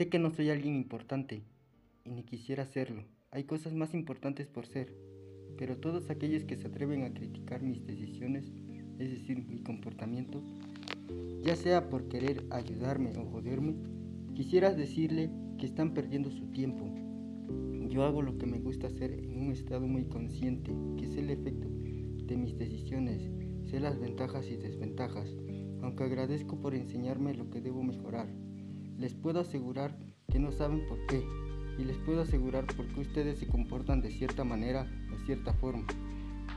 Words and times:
Sé 0.00 0.08
que 0.08 0.18
no 0.18 0.30
soy 0.30 0.48
alguien 0.48 0.76
importante 0.76 1.42
y 2.06 2.10
ni 2.10 2.22
quisiera 2.22 2.64
serlo. 2.64 3.02
Hay 3.32 3.44
cosas 3.44 3.74
más 3.74 3.92
importantes 3.92 4.46
por 4.46 4.64
ser. 4.64 4.94
Pero 5.58 5.76
todos 5.76 6.08
aquellos 6.08 6.46
que 6.46 6.56
se 6.56 6.68
atreven 6.68 7.04
a 7.04 7.12
criticar 7.12 7.60
mis 7.60 7.86
decisiones, 7.86 8.50
es 8.98 9.10
decir, 9.10 9.46
mi 9.46 9.58
comportamiento, 9.58 10.42
ya 11.42 11.54
sea 11.54 11.90
por 11.90 12.08
querer 12.08 12.46
ayudarme 12.48 13.14
o 13.18 13.26
joderme, 13.26 13.74
quisiera 14.32 14.72
decirle 14.72 15.30
que 15.58 15.66
están 15.66 15.92
perdiendo 15.92 16.30
su 16.30 16.46
tiempo. 16.46 16.86
Yo 17.90 18.04
hago 18.04 18.22
lo 18.22 18.38
que 18.38 18.46
me 18.46 18.58
gusta 18.58 18.86
hacer 18.86 19.12
en 19.12 19.38
un 19.38 19.52
estado 19.52 19.86
muy 19.86 20.06
consciente, 20.06 20.72
que 20.96 21.04
es 21.04 21.16
el 21.18 21.28
efecto 21.28 21.68
de 21.68 22.38
mis 22.38 22.56
decisiones, 22.56 23.30
sé 23.68 23.80
las 23.80 24.00
ventajas 24.00 24.50
y 24.50 24.56
desventajas, 24.56 25.36
aunque 25.82 26.04
agradezco 26.04 26.58
por 26.58 26.74
enseñarme 26.74 27.34
lo 27.34 27.50
que 27.50 27.60
debo 27.60 27.82
mejorar. 27.82 28.28
Les 29.00 29.14
puedo 29.14 29.40
asegurar 29.40 29.96
que 30.30 30.38
no 30.38 30.52
saben 30.52 30.86
por 30.86 31.06
qué, 31.06 31.24
y 31.78 31.84
les 31.84 31.96
puedo 31.96 32.20
asegurar 32.20 32.66
por 32.66 32.86
qué 32.88 33.00
ustedes 33.00 33.38
se 33.38 33.46
comportan 33.46 34.02
de 34.02 34.10
cierta 34.10 34.44
manera 34.44 34.86
o 35.10 35.24
cierta 35.24 35.54
forma. 35.54 35.86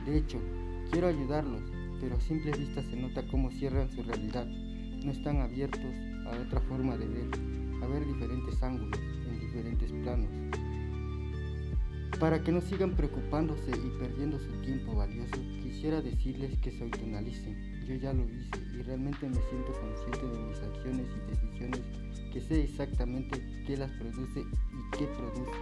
De 0.04 0.18
hecho, 0.18 0.38
quiero 0.92 1.06
ayudarlos, 1.06 1.62
pero 2.02 2.16
a 2.16 2.20
simple 2.20 2.52
vista 2.52 2.82
se 2.82 2.96
nota 2.96 3.26
cómo 3.28 3.50
cierran 3.50 3.90
su 3.90 4.02
realidad. 4.02 4.46
No 4.46 5.10
están 5.10 5.40
abiertos 5.40 5.94
a 6.26 6.38
otra 6.46 6.60
forma 6.60 6.98
de 6.98 7.08
ver, 7.08 7.30
a 7.82 7.86
ver 7.86 8.06
diferentes 8.06 8.62
ángulos, 8.62 9.00
en 9.26 9.40
diferentes 9.40 9.90
planos. 9.90 10.30
Para 12.20 12.40
que 12.42 12.52
no 12.52 12.60
sigan 12.60 12.94
preocupándose 12.94 13.70
y 13.70 13.98
perdiendo 13.98 14.38
su 14.38 14.50
tiempo 14.62 14.94
valioso, 14.94 15.36
quisiera 15.62 16.00
decirles 16.00 16.56
que 16.60 16.70
se 16.70 16.84
autoanalicen. 16.84 17.84
Yo 17.86 17.96
ya 17.96 18.12
lo 18.12 18.24
hice 18.24 18.50
y 18.72 18.82
realmente 18.82 19.28
me 19.28 19.34
siento 19.34 19.72
consciente 19.72 20.26
de 20.26 20.44
mis 20.44 20.58
acciones 20.58 21.06
y 21.10 21.30
decisiones, 21.30 21.80
que 22.32 22.40
sé 22.40 22.64
exactamente 22.64 23.42
qué 23.66 23.76
las 23.76 23.90
produce 23.92 24.40
y 24.40 24.96
qué 24.96 25.06
produce. 25.06 25.58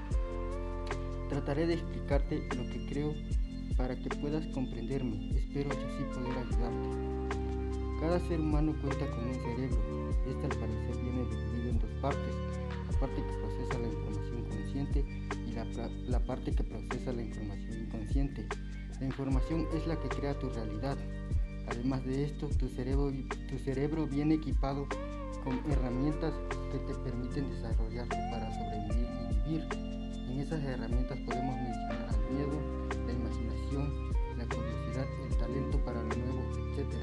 Trataré 1.31 1.67
de 1.67 1.75
explicarte 1.75 2.47
lo 2.55 2.71
que 2.71 2.87
creo 2.87 3.15
para 3.77 3.97
que 3.97 4.11
puedas 4.11 4.47
comprenderme. 4.49 5.31
Espero 5.35 5.71
así 5.71 6.05
poder 6.15 6.39
ayudarte. 6.39 7.03
Cada 8.01 8.21
ser 8.29 8.41
humano 8.41 8.75
cuenta 8.83 9.07
con 9.11 9.25
un 9.27 9.35
cerebro. 9.35 10.11
Este 10.29 10.45
al 10.45 10.61
parecer 10.61 10.97
viene 11.03 11.25
dividido 11.25 11.71
en 11.71 11.79
dos 11.79 11.91
partes. 12.03 12.35
La 12.93 12.99
parte 13.01 13.17
que 13.17 13.39
procesa 13.39 13.79
la 13.79 13.89
información 13.89 14.45
consciente 14.45 15.05
la, 15.55 16.21
parte 16.21 16.53
que 16.53 16.65
procesa 16.65 17.13
la 17.13 17.23
información 17.23 17.87
inconsciente. 17.87 18.47
La 19.01 19.07
información 19.07 19.67
es 19.75 19.87
la 19.87 19.97
que 20.01 20.09
crea 20.09 20.39
tu 20.39 20.49
realidad. 20.49 20.97
Además 21.69 22.05
de 22.05 22.25
esto, 22.25 22.49
tu 22.49 22.69
cerebro, 22.69 23.13
tu 23.49 23.59
cerebro 23.59 24.07
viene 24.07 24.35
equipado 24.35 24.87
con 25.45 25.61
herramientas 25.71 26.33
que 26.71 26.79
te 26.79 26.95
permiten 27.01 27.51
desarrollarte 27.51 28.17
para 28.31 28.51
sobrevivir 28.55 29.09
y 29.21 29.51
vivir. 29.51 29.69
En 30.31 30.41
esas 30.41 30.63
herramientas 30.65 31.19
podemos 31.27 31.57
mencionar 31.57 32.09
al 32.09 32.35
miedo, 32.35 32.89
la 33.07 33.13
imaginación, 33.13 34.13
la 34.39 34.45
curiosidad, 34.47 35.07
el 35.29 35.37
talento 35.37 35.79
para 35.85 36.03
lo 36.03 36.17
nuevo, 36.17 36.43
etc. 36.73 36.95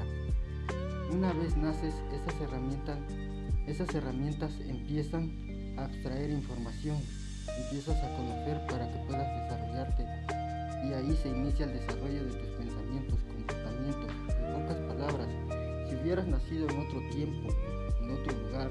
Una 1.12 1.32
vez 1.32 1.56
naces, 1.56 1.94
esas 2.12 2.40
herramientas, 2.40 2.98
esas 3.66 3.94
herramientas 3.94 4.52
empiezan 4.66 5.30
a 5.78 5.84
abstraer 5.84 6.30
información, 6.30 6.96
empiezas 7.58 7.96
a 8.02 8.16
conocer 8.16 8.66
para 8.66 8.90
que 8.90 8.98
puedas 9.06 9.28
desarrollarte 9.42 10.06
y 10.84 10.92
ahí 10.92 11.16
se 11.22 11.28
inicia 11.28 11.66
el 11.66 11.72
desarrollo 11.74 12.24
de 12.24 12.32
tus 12.32 12.48
pensamientos, 12.56 13.18
comportamientos. 13.28 14.10
En 14.28 14.54
pocas 14.54 14.76
palabras, 14.88 15.28
si 15.88 15.96
hubieras 15.96 16.26
nacido 16.26 16.68
en 16.68 16.78
otro 16.78 17.00
tiempo, 17.10 17.52
en 18.00 18.10
otro 18.10 18.38
lugar, 18.40 18.70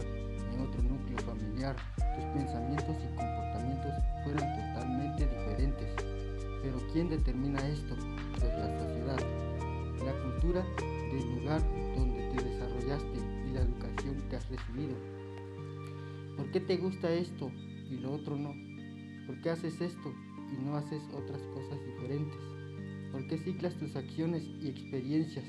en 0.54 0.62
otro 0.62 0.82
núcleo 0.82 1.18
familiar, 1.20 1.76
tus 1.96 2.26
pensamientos 2.34 2.96
y 2.98 3.16
comportamientos 3.16 3.94
fueran 4.24 4.74
totalmente 4.74 5.28
diferentes. 5.28 5.96
Pero 6.64 6.78
¿quién 6.92 7.10
determina 7.10 7.60
esto? 7.68 7.96
Pues 8.40 8.54
la 8.54 8.80
sociedad, 8.80 9.20
la 10.04 10.24
cultura 10.24 10.66
del 11.12 11.36
lugar 11.36 11.62
donde 11.96 12.28
te 12.30 12.44
desarrollaste 12.44 13.20
y 13.48 13.54
la 13.54 13.62
educación 13.62 14.24
que 14.30 14.36
has 14.36 14.50
recibido. 14.50 14.96
¿Por 16.36 16.52
qué 16.52 16.60
te 16.60 16.78
gusta 16.78 17.12
esto 17.12 17.52
y 17.90 17.98
lo 17.98 18.14
otro 18.14 18.36
no? 18.36 18.69
¿Por 19.30 19.40
qué 19.42 19.52
haces 19.52 19.80
esto 19.80 20.12
y 20.52 20.66
no 20.66 20.76
haces 20.76 21.04
otras 21.14 21.40
cosas 21.54 21.78
diferentes? 21.86 22.40
¿Por 23.12 23.28
qué 23.28 23.38
ciclas 23.38 23.76
tus 23.76 23.96
acciones 23.96 24.42
y 24.60 24.70
experiencias? 24.70 25.46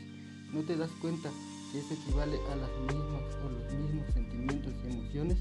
¿No 0.53 0.61
te 0.61 0.77
das 0.77 0.91
cuenta 1.01 1.31
que 1.73 1.79
eso 1.79 1.95
equivale 1.95 2.37
a 2.53 2.57
las 2.57 2.71
mismas 2.93 3.23
o 3.43 3.49
los 3.49 3.73
mismos 3.73 4.13
sentimientos 4.13 4.75
y 4.85 4.93
emociones? 4.93 5.39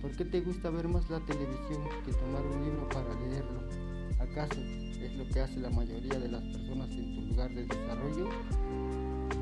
¿Por 0.00 0.12
qué 0.12 0.24
te 0.24 0.40
gusta 0.40 0.70
ver 0.70 0.86
más 0.86 1.10
la 1.10 1.18
televisión 1.18 1.82
que 2.06 2.12
tomar 2.12 2.46
un 2.46 2.64
libro 2.64 2.88
para 2.90 3.12
leerlo? 3.12 3.60
¿Acaso 4.20 4.60
es 4.60 5.16
lo 5.16 5.26
que 5.26 5.40
hace 5.40 5.58
la 5.58 5.70
mayoría 5.70 6.20
de 6.20 6.28
las 6.28 6.44
personas 6.44 6.90
en 6.90 7.12
tu 7.16 7.22
lugar 7.22 7.52
de 7.52 7.66
desarrollo? 7.66 8.28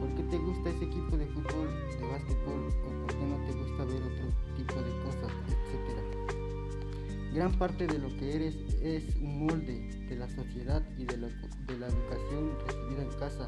¿Por 0.00 0.14
qué 0.14 0.22
te 0.22 0.38
gusta 0.38 0.70
ese 0.70 0.86
equipo 0.86 1.18
de 1.18 1.26
fútbol, 1.26 1.68
de 2.00 2.06
básquetbol 2.06 2.66
o 2.66 3.06
por 3.06 3.14
qué 3.14 3.26
no 3.26 3.36
te 3.44 3.52
gusta 3.52 3.84
ver 3.84 4.02
otro 4.02 4.26
tipo 4.56 4.74
de 4.76 5.02
cosas, 5.04 5.32
etcétera? 5.48 6.39
Gran 7.32 7.52
parte 7.52 7.86
de 7.86 7.96
lo 7.98 8.08
que 8.16 8.34
eres 8.34 8.56
es 8.82 9.14
un 9.16 9.46
molde 9.46 9.88
de 10.08 10.16
la 10.16 10.28
sociedad 10.28 10.82
y 10.98 11.04
de 11.04 11.16
la, 11.16 11.28
educación 11.28 12.50
recibida 12.66 13.02
en 13.02 13.18
casa. 13.20 13.46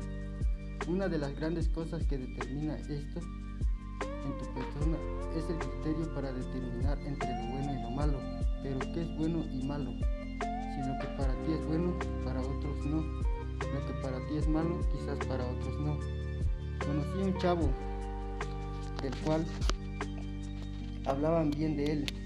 Una 0.87 1.09
de 1.09 1.19
las 1.19 1.34
grandes 1.34 1.69
cosas 1.69 2.04
que 2.04 2.16
determina 2.16 2.76
esto 2.76 3.20
en 3.20 4.38
tu 4.38 4.54
persona 4.54 4.97
es 5.37 5.50
el 5.50 5.59
criterio 5.59 6.15
para 6.15 6.32
determinar 6.32 6.97
entre 7.00 7.28
lo 7.28 7.50
bueno 7.50 7.75
y 7.75 7.82
lo 7.82 7.91
malo. 7.91 8.20
Pero 8.62 8.78
¿qué 8.78 9.03
es 9.03 9.16
bueno 9.16 9.44
y 9.50 9.66
malo? 9.66 9.91
Si 9.91 10.88
lo 10.88 10.99
que 11.00 11.06
para 11.16 11.34
ti 11.43 11.53
es 11.53 11.66
bueno, 11.66 11.99
para 12.25 12.41
otros 12.41 12.87
no. 12.87 13.03
Lo 13.03 13.87
que 13.87 13.93
para 14.00 14.19
ti 14.28 14.37
es 14.37 14.49
malo, 14.49 14.81
quizás 14.93 15.19
para 15.26 15.44
otros 15.44 15.81
no. 15.81 15.99
Conocí 16.87 17.31
un 17.31 17.37
chavo 17.38 17.69
del 19.03 19.16
cual 19.25 19.44
hablaban 21.04 21.50
bien 21.50 21.76
de 21.76 21.84
él. 21.84 22.22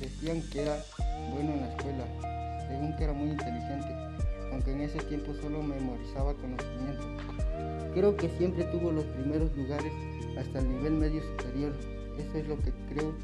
Decían 0.00 0.42
que 0.50 0.62
era 0.62 0.82
bueno 1.30 1.52
en 1.52 1.60
la 1.60 1.68
escuela, 1.68 2.04
según 2.66 2.96
que 2.96 3.04
era 3.04 3.12
muy 3.12 3.28
inteligente, 3.28 3.94
aunque 4.50 4.72
en 4.72 4.80
ese 4.80 4.98
tiempo 5.00 5.34
solo 5.34 5.62
memorizaba 5.62 6.32
conocimiento. 6.34 7.06
Creo 7.92 8.16
que 8.16 8.30
siempre 8.30 8.64
tuvo 8.64 8.92
los 8.92 9.04
primeros 9.04 9.54
lugares 9.54 9.92
hasta 10.38 10.60
el 10.60 10.70
nivel 10.70 10.94
medio 10.94 11.22
superior. 11.22 11.74
Eso 12.16 12.38
es 12.38 12.48
lo 12.48 12.58
que 12.60 12.72
creo. 12.88 13.14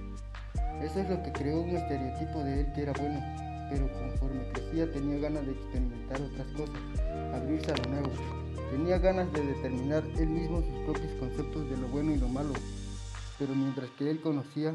Eso 0.83 1.01
es 1.01 1.09
lo 1.09 1.23
que 1.23 1.33
creó 1.33 1.63
un 1.63 1.71
estereotipo 1.71 2.45
de 2.45 2.61
él 2.61 2.73
que 2.75 2.83
era 2.83 2.93
bueno, 2.93 3.21
pero 3.71 3.91
conforme 3.93 4.47
crecía 4.53 4.93
tenía 4.93 5.19
ganas 5.19 5.47
de 5.47 5.53
experimentar 5.53 6.21
otras 6.21 6.47
cosas, 6.49 6.83
abrirse 7.33 7.73
a 7.73 7.77
lo 7.79 7.91
nuevo. 7.91 8.11
Tenía 8.71 8.99
ganas 8.99 9.33
de 9.33 9.47
determinar 9.47 10.05
él 10.19 10.29
mismo 10.29 10.61
sus 10.61 10.85
propios 10.85 11.13
conceptos 11.19 11.71
de 11.71 11.77
lo 11.79 11.89
bueno 11.89 12.13
y 12.13 12.19
lo 12.19 12.29
malo, 12.29 12.53
pero 13.39 13.55
mientras 13.55 13.89
que 13.93 14.11
él 14.11 14.21
conocía 14.21 14.75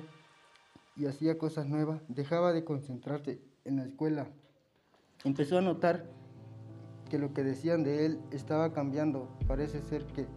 y 0.96 1.06
hacía 1.06 1.38
cosas 1.38 1.68
nuevas, 1.68 2.02
dejaba 2.08 2.54
de 2.54 2.64
concentrarse 2.64 3.42
en 3.66 3.78
la 3.78 3.84
escuela. 3.84 4.28
Empezó 5.24 5.58
a 5.58 5.62
notar 5.62 6.10
que 7.10 7.20
lo 7.20 7.34
que 7.34 7.44
decían 7.44 7.84
de 7.84 8.06
él 8.06 8.22
estaba 8.32 8.74
cambiando. 8.74 9.30
Parece 9.48 9.82
ser 9.82 10.06
que 10.08 10.28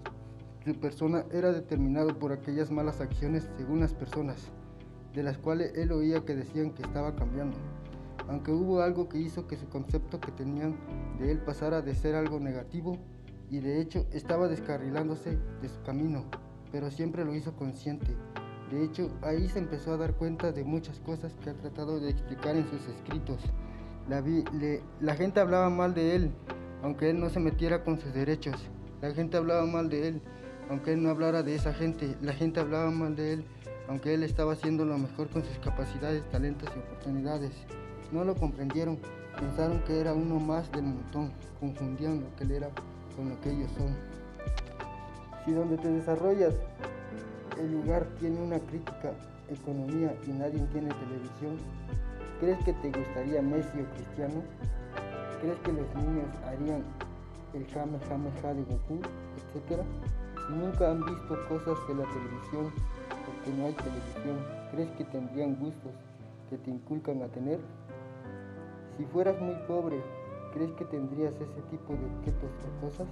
su 0.64 0.74
persona 0.80 1.24
era 1.30 1.52
determinado 1.52 2.18
por 2.18 2.32
aquellas 2.32 2.70
malas 2.70 3.00
acciones 3.00 3.48
según 3.56 3.80
las 3.80 3.94
personas, 3.94 4.50
de 5.12 5.22
las 5.22 5.38
cuales 5.38 5.72
él 5.76 5.92
oía 5.92 6.24
que 6.24 6.34
decían 6.34 6.72
que 6.72 6.82
estaba 6.82 7.14
cambiando. 7.14 7.56
Aunque 8.28 8.50
hubo 8.50 8.80
algo 8.80 9.08
que 9.08 9.18
hizo 9.18 9.46
que 9.46 9.56
su 9.56 9.68
concepto 9.68 10.20
que 10.20 10.32
tenían 10.32 10.76
de 11.18 11.30
él 11.30 11.38
pasara 11.40 11.82
de 11.82 11.94
ser 11.94 12.14
algo 12.14 12.40
negativo 12.40 12.98
y 13.50 13.60
de 13.60 13.80
hecho 13.80 14.06
estaba 14.12 14.48
descarrilándose 14.48 15.38
de 15.60 15.68
su 15.68 15.82
camino, 15.82 16.24
pero 16.72 16.90
siempre 16.90 17.24
lo 17.24 17.34
hizo 17.34 17.54
consciente. 17.54 18.16
De 18.70 18.84
hecho, 18.84 19.10
ahí 19.22 19.48
se 19.48 19.58
empezó 19.58 19.92
a 19.92 19.96
dar 19.98 20.14
cuenta 20.14 20.50
de 20.52 20.64
muchas 20.64 20.98
cosas 21.00 21.34
que 21.42 21.50
ha 21.50 21.54
tratado 21.54 22.00
de 22.00 22.10
explicar 22.10 22.56
en 22.56 22.68
sus 22.70 22.86
escritos. 22.88 23.38
La, 24.08 25.14
gente 25.14 25.40
hablaba 25.40 25.70
mal 25.70 25.94
de 25.94 26.14
él, 26.14 26.30
aunque 26.82 27.10
él 27.10 27.20
no 27.20 27.30
se 27.30 27.40
metiera 27.40 27.84
con 27.84 28.00
sus 28.00 28.12
derechos. 28.12 28.56
La 29.00 29.12
gente 29.12 29.36
hablaba 29.36 29.66
mal 29.66 29.88
de 29.88 30.08
él, 30.08 30.22
aunque 30.68 30.92
él 30.92 31.02
no 31.02 31.10
hablara 31.10 31.42
de 31.42 31.54
esa 31.54 31.72
gente. 31.72 32.16
La 32.20 32.32
gente 32.32 32.60
hablaba 32.60 32.90
mal 32.90 33.16
de 33.16 33.34
él, 33.34 33.44
aunque 33.88 34.14
él 34.14 34.22
estaba 34.22 34.54
haciendo 34.54 34.84
lo 34.84 34.98
mejor 34.98 35.28
con 35.28 35.44
sus 35.44 35.58
capacidades, 35.58 36.28
talentos 36.30 36.68
y 36.74 36.78
oportunidades. 36.78 37.52
No 38.12 38.24
lo 38.24 38.34
comprendieron, 38.34 38.98
pensaron 39.38 39.80
que 39.84 40.00
era 40.00 40.14
uno 40.14 40.38
más 40.38 40.70
del 40.72 40.84
montón, 40.84 41.32
confundían 41.60 42.20
lo 42.20 42.36
que 42.36 42.44
él 42.44 42.50
era 42.52 42.70
con 43.16 43.28
lo 43.28 43.40
que 43.40 43.50
ellos 43.50 43.70
son. 43.76 43.94
Si 45.44 45.52
donde 45.52 45.76
te 45.76 45.88
desarrollas 45.88 46.54
el 47.58 47.72
lugar 47.72 48.06
tiene 48.18 48.40
una 48.40 48.58
crítica, 48.58 49.12
economía 49.48 50.14
y 50.26 50.30
nadie 50.30 50.60
tiene 50.72 50.88
televisión, 50.88 51.56
¿crees 52.40 52.58
que 52.64 52.72
te 52.74 52.90
gustaría 52.90 53.42
Messi 53.42 53.80
o 53.80 53.94
Cristiano? 53.94 54.42
¿Crees 55.40 55.58
que 55.58 55.72
los 55.72 55.94
niños 55.94 56.28
harían 56.46 56.82
el 57.52 57.66
Ja 57.66 57.84
de 58.54 58.62
Goku, 58.62 59.00
etcétera? 59.36 59.84
Si 60.46 60.52
nunca 60.52 60.90
han 60.90 61.04
visto 61.04 61.38
cosas 61.48 61.76
de 61.88 61.94
la 61.94 62.04
televisión, 62.04 62.72
¿por 63.24 63.34
que 63.44 63.50
no 63.56 63.66
hay 63.66 63.72
televisión? 63.74 64.38
¿Crees 64.72 64.90
que 64.92 65.04
tendrían 65.04 65.56
gustos 65.56 65.92
que 66.50 66.58
te 66.58 66.70
inculcan 66.70 67.22
a 67.22 67.28
tener? 67.28 67.60
Si 68.96 69.04
fueras 69.06 69.40
muy 69.40 69.54
pobre, 69.66 70.00
¿crees 70.52 70.72
que 70.72 70.84
tendrías 70.86 71.34
ese 71.34 71.60
tipo 71.70 71.92
de 71.92 72.04
objetos 72.18 72.50
o 72.64 72.86
cosas? 72.86 73.08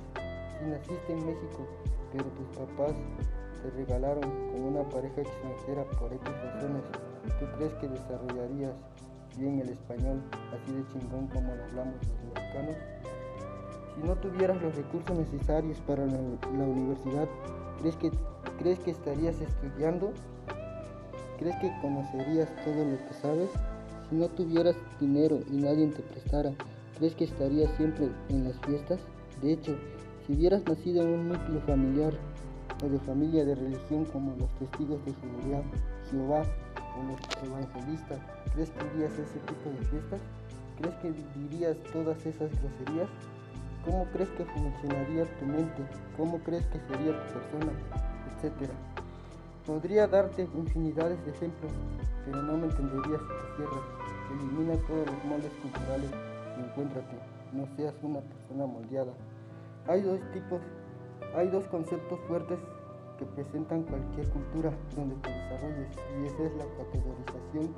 Si 0.58 0.66
naciste 0.66 1.12
en 1.12 1.26
México, 1.26 1.66
pero 2.12 2.24
tus 2.24 2.46
papás 2.56 2.94
te 3.62 3.70
regalaron 3.70 4.22
con 4.50 4.62
una 4.62 4.82
pareja 4.88 5.20
extranjera 5.20 5.84
por 5.98 6.12
X 6.12 6.28
razones, 6.28 6.82
¿tú 7.38 7.46
crees 7.56 7.72
que 7.74 7.88
desarrollarías 7.88 8.74
bien 9.38 9.60
el 9.60 9.68
español 9.68 10.20
así 10.52 10.72
de 10.72 10.86
chingón 10.88 11.28
como 11.28 11.54
lo 11.54 11.64
hablamos 11.64 11.94
los 11.94 12.34
mexicanos? 12.34 12.76
Si 13.94 14.06
no 14.06 14.16
tuvieras 14.16 14.60
los 14.60 14.74
recursos 14.74 15.16
necesarios 15.16 15.78
para 15.86 16.04
la, 16.06 16.18
la 16.56 16.64
universidad, 16.64 17.28
¿crees 17.80 17.96
que, 17.96 18.10
¿crees 18.58 18.78
que 18.80 18.90
estarías 18.90 19.40
estudiando? 19.40 20.12
¿Crees 21.38 21.56
que 21.56 21.72
conocerías 21.80 22.48
todo 22.64 22.84
lo 22.84 22.96
que 22.96 23.14
sabes? 23.20 23.50
Si 24.08 24.16
no 24.16 24.28
tuvieras 24.28 24.76
dinero 25.00 25.40
y 25.50 25.56
nadie 25.56 25.86
te 25.88 26.02
prestara, 26.02 26.52
¿crees 26.98 27.14
que 27.14 27.24
estarías 27.24 27.70
siempre 27.76 28.08
en 28.28 28.44
las 28.44 28.58
fiestas? 28.60 29.00
De 29.40 29.52
hecho, 29.52 29.76
si 30.26 30.34
hubieras 30.34 30.64
nacido 30.64 31.02
en 31.02 31.14
un 31.14 31.28
núcleo 31.28 31.60
familiar 31.66 32.12
o 32.82 32.88
de 32.88 32.98
familia 33.00 33.44
de 33.44 33.54
religión 33.54 34.04
como 34.06 34.34
los 34.36 34.50
testigos 34.58 35.04
de 35.04 35.12
Jehová, 35.14 35.62
Jehová 36.10 36.42
o 36.98 37.02
los 37.08 37.48
evangelistas, 37.48 38.18
¿crees 38.52 38.70
que 38.70 38.86
irías 38.94 39.12
a 39.18 39.22
ese 39.22 39.38
tipo 39.40 39.70
de 39.70 39.86
fiestas? 39.86 40.20
¿Crees 40.78 40.94
que 40.96 41.12
dirías 41.38 41.76
todas 41.92 42.18
esas 42.26 42.50
groserías? 42.60 43.08
¿Cómo 43.84 44.04
crees 44.12 44.30
que 44.30 44.44
funcionaría 44.44 45.24
tu 45.38 45.46
mente? 45.46 45.82
¿Cómo 46.16 46.38
crees 46.38 46.64
que 46.66 46.78
sería 46.80 47.12
tu 47.12 47.32
persona? 47.34 47.72
Etcétera. 48.36 48.74
Podría 49.66 50.06
darte 50.08 50.42
infinidades 50.42 51.24
de 51.24 51.30
ejemplos, 51.30 51.72
pero 52.24 52.42
no 52.42 52.56
me 52.58 52.66
entenderías 52.66 53.20
si 53.20 53.28
te 53.28 53.56
cierras. 53.56 53.84
Elimina 54.32 54.74
todos 54.86 55.06
los 55.06 55.24
moldes 55.24 55.52
culturales 55.62 56.10
y 56.56 56.64
encuéntrate. 56.64 57.16
No 57.52 57.66
seas 57.76 57.94
una 58.02 58.20
persona 58.20 58.66
moldeada. 58.66 59.12
Hay 59.86 60.02
dos 60.02 60.20
tipos, 60.32 60.60
hay 61.34 61.48
dos 61.48 61.64
conceptos 61.66 62.18
fuertes 62.28 62.58
que 63.18 63.24
presentan 63.26 63.82
cualquier 63.84 64.28
cultura 64.30 64.72
donde 64.96 65.14
te 65.16 65.30
desarrolles 65.30 65.88
y 66.20 66.26
esa 66.26 66.42
es 66.42 66.56
la 66.56 66.64
categorización 66.76 67.74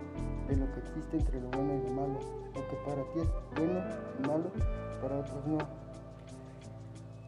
de 0.48 0.56
lo 0.56 0.72
que 0.72 0.80
existe 0.80 1.16
entre 1.18 1.40
lo 1.40 1.48
bueno 1.50 1.74
y 1.74 1.88
lo 1.88 1.94
malo. 1.94 2.18
Lo 2.54 2.68
que 2.68 2.76
para 2.84 3.02
ti 3.12 3.20
es 3.20 3.28
bueno 3.56 3.80
y 4.18 4.28
malo, 4.28 4.50
para 5.02 5.18
otros 5.18 5.46
no. 5.46 5.58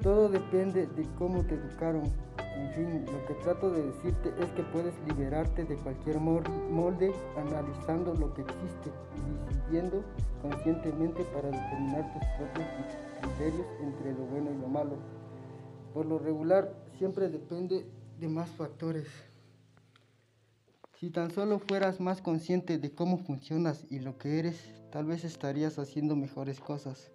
Todo 0.02 0.28
depende 0.28 0.87
de 0.87 1.06
cómo 1.19 1.43
te 1.44 1.55
educaron. 1.55 2.02
En 2.38 2.70
fin, 2.73 3.05
lo 3.05 3.26
que 3.26 3.34
trato 3.43 3.70
de 3.70 3.82
decirte 3.82 4.32
es 4.38 4.50
que 4.52 4.62
puedes 4.62 4.94
liberarte 5.06 5.64
de 5.64 5.76
cualquier 5.76 6.19
molde 6.19 7.12
analizando 7.37 8.14
lo 8.14 8.32
que 8.32 8.43
existe 8.43 8.90
y 9.17 9.55
decidiendo 9.55 10.02
conscientemente 10.40 11.23
para 11.34 11.50
determinar 11.50 12.11
tus 12.14 12.23
propios 12.38 12.67
criterios 13.20 13.67
entre 13.81 14.12
lo 14.12 14.25
bueno 14.26 14.50
y 14.52 14.58
lo 14.58 14.69
malo. 14.69 14.96
Por 15.96 16.04
lo 16.04 16.19
regular, 16.19 16.75
siempre 16.98 17.31
depende 17.31 17.87
de 18.20 18.28
más 18.28 18.50
factores. 18.50 19.06
Si 20.93 21.08
tan 21.08 21.31
solo 21.31 21.58
fueras 21.58 22.00
más 22.00 22.20
consciente 22.20 22.76
de 22.76 22.94
cómo 22.94 23.16
funcionas 23.16 23.87
y 23.88 24.00
lo 24.00 24.19
que 24.19 24.38
eres, 24.38 24.75
tal 24.93 25.06
vez 25.06 25.25
estarías 25.25 25.78
haciendo 25.78 26.14
mejores 26.14 26.60
cosas. 26.60 27.10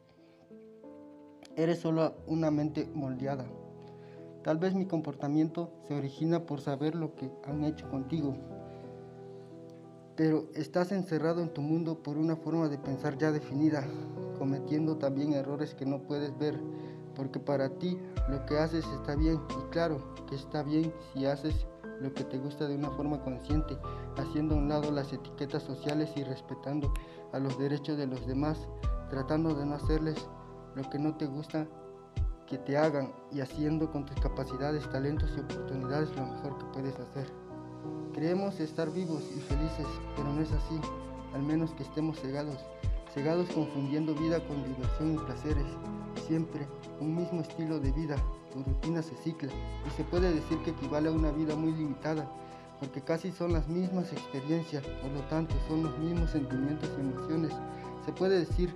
Eres 1.55 1.77
solo 1.77 2.15
una 2.25 2.49
mente 2.49 2.89
moldeada. 2.95 3.45
Tal 4.43 4.57
vez 4.57 4.73
mi 4.73 4.87
comportamiento 4.87 5.71
se 5.87 5.93
origina 5.93 6.47
por 6.47 6.59
saber 6.59 6.95
lo 6.95 7.13
que 7.13 7.29
han 7.45 7.63
hecho 7.63 7.87
contigo. 7.87 8.35
Pero 10.15 10.49
estás 10.55 10.91
encerrado 10.91 11.43
en 11.43 11.53
tu 11.53 11.61
mundo 11.61 12.01
por 12.01 12.17
una 12.17 12.35
forma 12.35 12.67
de 12.67 12.79
pensar 12.79 13.15
ya 13.19 13.31
definida, 13.31 13.87
cometiendo 14.39 14.97
también 14.97 15.33
errores 15.33 15.75
que 15.75 15.85
no 15.85 16.01
puedes 16.01 16.35
ver, 16.39 16.59
porque 17.15 17.39
para 17.39 17.69
ti 17.69 17.97
lo 18.29 18.45
que 18.45 18.57
haces 18.57 18.85
está 18.87 19.15
bien 19.15 19.39
y 19.49 19.69
claro 19.69 20.13
que 20.27 20.35
está 20.35 20.63
bien 20.63 20.93
si 21.13 21.25
haces 21.25 21.67
lo 22.01 22.13
que 22.13 22.23
te 22.23 22.37
gusta 22.39 22.67
de 22.67 22.75
una 22.75 22.89
forma 22.91 23.21
consciente, 23.21 23.77
haciendo 24.17 24.55
a 24.55 24.57
un 24.57 24.69
lado 24.69 24.91
las 24.91 25.13
etiquetas 25.13 25.63
sociales 25.63 26.09
y 26.15 26.23
respetando 26.23 26.91
a 27.31 27.39
los 27.39 27.57
derechos 27.57 27.97
de 27.97 28.07
los 28.07 28.25
demás, 28.25 28.67
tratando 29.09 29.53
de 29.53 29.65
no 29.65 29.75
hacerles 29.75 30.17
lo 30.75 30.89
que 30.89 30.97
no 30.97 31.15
te 31.15 31.27
gusta 31.27 31.67
que 32.47 32.57
te 32.57 32.77
hagan 32.77 33.13
y 33.31 33.39
haciendo 33.39 33.89
con 33.91 34.05
tus 34.05 34.19
capacidades, 34.19 34.89
talentos 34.89 35.31
y 35.37 35.39
oportunidades 35.39 36.13
lo 36.17 36.25
mejor 36.25 36.57
que 36.57 36.65
puedes 36.73 36.99
hacer. 36.99 37.25
Creemos 38.13 38.59
estar 38.59 38.91
vivos 38.91 39.23
y 39.35 39.39
felices, 39.39 39.87
pero 40.17 40.33
no 40.33 40.41
es 40.41 40.51
así, 40.51 40.79
al 41.33 41.43
menos 41.43 41.71
que 41.71 41.83
estemos 41.83 42.19
cegados, 42.19 42.57
cegados 43.13 43.49
confundiendo 43.49 44.13
vida 44.15 44.39
con 44.47 44.63
diversión 44.63 45.15
y 45.15 45.17
placeres. 45.17 45.65
Siempre 46.27 46.67
un 46.99 47.15
mismo 47.15 47.41
estilo 47.41 47.79
de 47.79 47.91
vida, 47.91 48.15
tu 48.51 48.63
rutina 48.63 49.01
se 49.01 49.15
cicla 49.17 49.51
y 49.85 49.89
se 49.91 50.03
puede 50.03 50.33
decir 50.33 50.57
que 50.59 50.71
equivale 50.71 51.09
a 51.09 51.11
una 51.11 51.31
vida 51.31 51.55
muy 51.55 51.71
limitada, 51.71 52.29
porque 52.79 53.01
casi 53.01 53.31
son 53.31 53.53
las 53.53 53.67
mismas 53.67 54.11
experiencias, 54.11 54.83
por 55.01 55.11
lo 55.11 55.21
tanto 55.29 55.55
son 55.67 55.83
los 55.83 55.97
mismos 55.99 56.31
sentimientos 56.31 56.89
y 56.97 57.01
emociones. 57.01 57.53
Se 58.05 58.11
puede 58.11 58.39
decir 58.39 58.73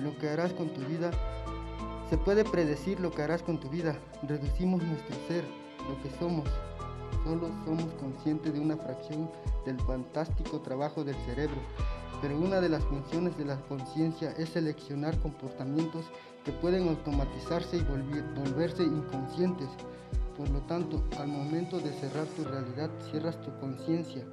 lo 0.00 0.16
que 0.18 0.28
harás 0.28 0.52
con 0.52 0.68
tu 0.70 0.80
vida 0.82 1.10
se 2.10 2.18
puede 2.18 2.44
predecir 2.44 2.98
lo 2.98 3.12
que 3.12 3.22
harás 3.22 3.40
con 3.40 3.60
tu 3.60 3.68
vida. 3.68 3.96
Reducimos 4.24 4.82
nuestro 4.82 5.14
ser, 5.28 5.44
lo 5.88 6.02
que 6.02 6.10
somos. 6.18 6.48
Solo 7.22 7.48
somos 7.64 7.84
conscientes 8.00 8.52
de 8.52 8.58
una 8.58 8.76
fracción 8.76 9.30
del 9.64 9.78
fantástico 9.82 10.58
trabajo 10.58 11.04
del 11.04 11.14
cerebro. 11.24 11.54
Pero 12.20 12.38
una 12.38 12.60
de 12.60 12.68
las 12.68 12.84
funciones 12.84 13.36
de 13.38 13.46
la 13.46 13.56
conciencia 13.62 14.32
es 14.32 14.50
seleccionar 14.50 15.18
comportamientos 15.20 16.04
que 16.44 16.52
pueden 16.52 16.88
automatizarse 16.88 17.78
y 17.78 17.82
volverse 17.82 18.82
inconscientes. 18.82 19.68
Por 20.36 20.50
lo 20.50 20.60
tanto, 20.62 21.02
al 21.18 21.28
momento 21.28 21.78
de 21.78 21.92
cerrar 21.92 22.26
tu 22.26 22.44
realidad, 22.44 22.90
cierras 23.10 23.40
tu 23.40 23.50
conciencia. 23.58 24.24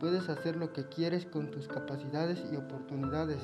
Puedes 0.00 0.28
hacer 0.28 0.56
lo 0.56 0.72
que 0.72 0.88
quieres 0.88 1.26
con 1.26 1.50
tus 1.50 1.68
capacidades 1.68 2.42
y 2.52 2.56
oportunidades. 2.56 3.40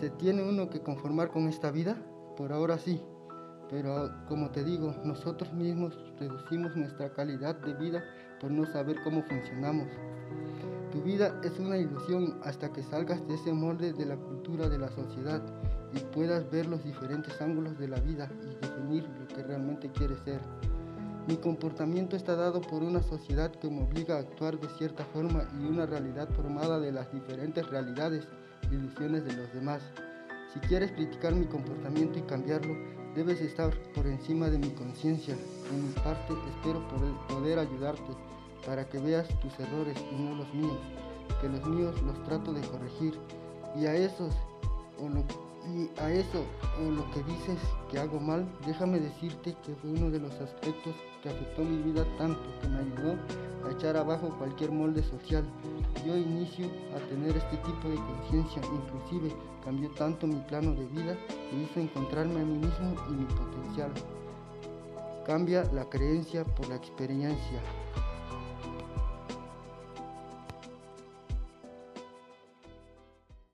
¿Se 0.00 0.10
tiene 0.10 0.42
uno 0.42 0.68
que 0.70 0.80
conformar 0.80 1.30
con 1.30 1.48
esta 1.48 1.70
vida? 1.70 1.96
Por 2.36 2.52
ahora 2.52 2.78
sí, 2.78 3.00
pero 3.70 4.10
como 4.28 4.50
te 4.50 4.64
digo, 4.64 4.94
nosotros 5.04 5.52
mismos 5.52 5.98
reducimos 6.18 6.76
nuestra 6.76 7.12
calidad 7.12 7.56
de 7.56 7.74
vida 7.74 8.04
por 8.40 8.50
no 8.50 8.66
saber 8.66 8.96
cómo 9.02 9.22
funcionamos. 9.22 9.88
Tu 10.94 11.02
vida 11.02 11.40
es 11.42 11.58
una 11.58 11.76
ilusión 11.76 12.38
hasta 12.44 12.72
que 12.72 12.80
salgas 12.84 13.26
de 13.26 13.34
ese 13.34 13.52
molde 13.52 13.92
de 13.92 14.06
la 14.06 14.16
cultura 14.16 14.68
de 14.68 14.78
la 14.78 14.88
sociedad 14.92 15.42
y 15.92 15.98
puedas 16.14 16.48
ver 16.52 16.66
los 16.66 16.84
diferentes 16.84 17.42
ángulos 17.42 17.76
de 17.80 17.88
la 17.88 17.98
vida 17.98 18.30
y 18.44 18.64
definir 18.64 19.02
lo 19.18 19.26
que 19.26 19.42
realmente 19.42 19.90
quieres 19.90 20.18
ser. 20.24 20.40
Mi 21.26 21.36
comportamiento 21.36 22.14
está 22.14 22.36
dado 22.36 22.60
por 22.60 22.84
una 22.84 23.02
sociedad 23.02 23.50
que 23.50 23.68
me 23.68 23.82
obliga 23.82 24.14
a 24.14 24.20
actuar 24.20 24.60
de 24.60 24.68
cierta 24.78 25.04
forma 25.06 25.48
y 25.60 25.64
una 25.64 25.84
realidad 25.84 26.28
formada 26.28 26.78
de 26.78 26.92
las 26.92 27.12
diferentes 27.12 27.68
realidades 27.68 28.28
y 28.70 28.76
ilusiones 28.76 29.24
de 29.24 29.32
los 29.32 29.52
demás. 29.52 29.82
Si 30.52 30.60
quieres 30.60 30.92
criticar 30.92 31.34
mi 31.34 31.46
comportamiento 31.46 32.20
y 32.20 32.22
cambiarlo, 32.22 32.72
debes 33.16 33.40
estar 33.40 33.74
por 33.96 34.06
encima 34.06 34.48
de 34.48 34.58
mi 34.58 34.70
conciencia. 34.70 35.34
En 35.72 35.88
mi 35.88 35.92
parte 35.94 36.34
espero 36.54 36.86
poder 37.26 37.58
ayudarte 37.58 38.12
para 38.66 38.88
que 38.88 38.98
veas 38.98 39.28
tus 39.40 39.58
errores 39.58 39.96
y 40.12 40.22
no 40.22 40.34
los 40.36 40.52
míos, 40.54 40.78
que 41.40 41.48
los 41.48 41.64
míos 41.66 41.94
los 42.02 42.22
trato 42.24 42.52
de 42.52 42.60
corregir. 42.62 43.18
Y 43.76 43.86
a 43.86 43.94
esos 43.94 44.32
o 45.00 45.08
lo, 45.08 45.24
y 45.72 45.90
a 46.00 46.10
eso 46.12 46.44
o 46.80 46.90
lo 46.90 47.10
que 47.10 47.22
dices 47.24 47.58
que 47.90 47.98
hago 47.98 48.20
mal, 48.20 48.46
déjame 48.66 49.00
decirte 49.00 49.56
que 49.64 49.74
fue 49.74 49.90
uno 49.90 50.10
de 50.10 50.20
los 50.20 50.32
aspectos 50.40 50.94
que 51.22 51.30
afectó 51.30 51.62
mi 51.62 51.82
vida 51.82 52.04
tanto 52.18 52.40
que 52.60 52.68
me 52.68 52.78
ayudó 52.78 53.16
a 53.66 53.72
echar 53.72 53.96
abajo 53.96 54.34
cualquier 54.38 54.70
molde 54.70 55.02
social. 55.02 55.44
Yo 56.06 56.16
inicio 56.16 56.66
a 56.94 57.08
tener 57.08 57.36
este 57.36 57.56
tipo 57.56 57.88
de 57.88 57.96
conciencia, 57.96 58.62
inclusive 58.72 59.34
cambió 59.64 59.90
tanto 59.92 60.26
mi 60.26 60.40
plano 60.40 60.72
de 60.72 60.86
vida 60.86 61.16
que 61.28 61.62
hizo 61.62 61.80
encontrarme 61.80 62.40
a 62.40 62.44
mí 62.44 62.58
mismo 62.58 62.94
y 63.08 63.12
mi 63.12 63.24
potencial. 63.24 63.90
Cambia 65.26 65.64
la 65.72 65.88
creencia 65.88 66.44
por 66.44 66.68
la 66.68 66.76
experiencia. 66.76 67.60